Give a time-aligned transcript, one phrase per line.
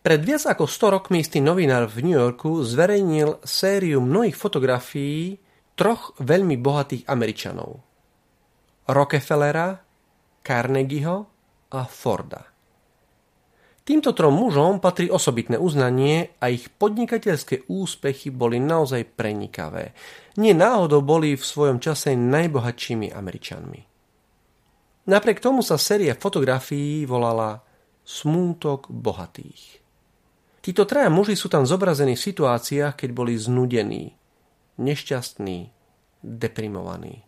[0.00, 5.36] Pred viac ako 100 rokmi istý novinár v New Yorku zverejnil sériu mnohých fotografií
[5.76, 7.84] troch veľmi bohatých Američanov.
[8.88, 9.76] Rockefellera,
[10.40, 11.28] Carnegieho
[11.76, 12.48] a Forda.
[13.84, 19.92] Týmto trom mužom patrí osobitné uznanie a ich podnikateľské úspechy boli naozaj prenikavé.
[20.40, 23.80] Nie náhodou boli v svojom čase najbohatšími Američanmi.
[25.12, 27.60] Napriek tomu sa séria fotografií volala
[28.00, 29.89] Smútok bohatých.
[30.60, 34.12] Títo traja muži sú tam zobrazení v situáciách, keď boli znudení,
[34.76, 35.72] nešťastní,
[36.20, 37.24] deprimovaní.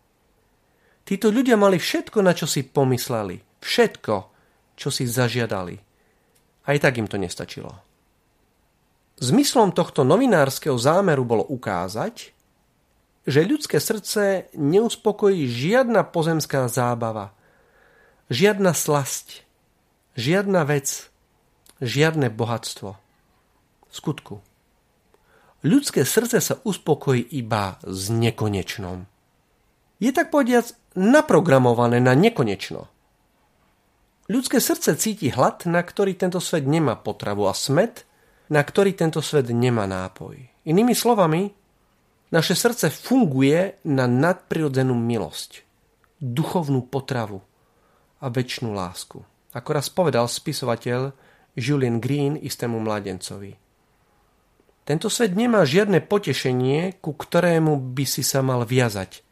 [1.09, 3.41] Títo ľudia mali všetko, na čo si pomysleli.
[3.65, 4.15] Všetko,
[4.77, 5.81] čo si zažiadali.
[6.69, 7.73] Aj tak im to nestačilo.
[9.17, 12.37] Zmyslom tohto novinárskeho zámeru bolo ukázať,
[13.25, 17.33] že ľudské srdce neuspokojí žiadna pozemská zábava,
[18.29, 19.47] žiadna slasť,
[20.19, 21.09] žiadna vec,
[21.81, 22.99] žiadne bohatstvo
[23.93, 24.41] skutku.
[25.63, 29.07] Ľudské srdce sa uspokojí iba s nekonečnom.
[30.03, 32.91] Je tak povediac naprogramované na nekonečno.
[34.27, 38.03] Ľudské srdce cíti hlad, na ktorý tento svet nemá potravu a smet,
[38.51, 40.67] na ktorý tento svet nemá nápoj.
[40.67, 41.55] Inými slovami,
[42.35, 45.63] naše srdce funguje na nadprirodzenú milosť,
[46.19, 47.39] duchovnú potravu
[48.19, 49.23] a väčšnú lásku.
[49.53, 51.13] Ako raz povedal spisovateľ
[51.55, 53.62] Julian Green istému mladencovi.
[54.83, 59.23] Tento svet nemá žiadne potešenie, ku ktorému by si sa mal viazať.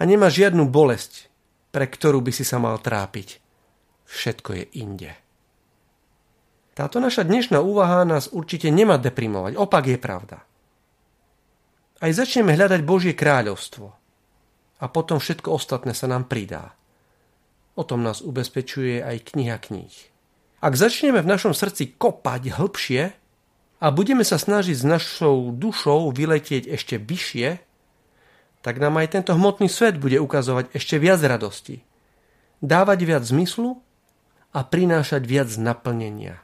[0.00, 1.28] A nemá žiadnu bolesť,
[1.68, 3.44] pre ktorú by si sa mal trápiť.
[4.08, 5.12] Všetko je inde.
[6.74, 9.54] Táto naša dnešná úvaha nás určite nemá deprimovať.
[9.54, 10.38] Opak je pravda.
[12.02, 13.86] Aj začneme hľadať Božie kráľovstvo.
[14.82, 16.74] A potom všetko ostatné sa nám pridá.
[17.78, 19.94] O tom nás ubezpečuje aj kniha kníh.
[20.64, 23.23] Ak začneme v našom srdci kopať hĺbšie,
[23.78, 27.62] a budeme sa snažiť s našou dušou vyletieť ešte vyššie,
[28.64, 31.84] tak nám aj tento hmotný svet bude ukazovať ešte viac radosti,
[32.64, 33.78] dávať viac zmyslu
[34.50, 36.40] a prinášať viac naplnenia.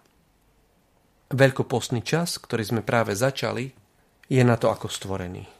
[1.34, 3.75] Veľkopostný čas, ktorý sme práve začali,
[4.31, 5.50] je na to ako stvorený.